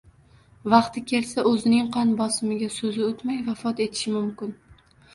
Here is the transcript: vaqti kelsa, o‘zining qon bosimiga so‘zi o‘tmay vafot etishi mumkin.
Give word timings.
vaqti 0.73 1.03
kelsa, 1.11 1.43
o‘zining 1.51 1.93
qon 1.97 2.15
bosimiga 2.23 2.73
so‘zi 2.81 3.07
o‘tmay 3.13 3.41
vafot 3.53 3.87
etishi 3.89 4.19
mumkin. 4.19 4.61